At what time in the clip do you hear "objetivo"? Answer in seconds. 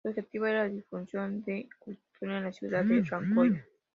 0.09-0.47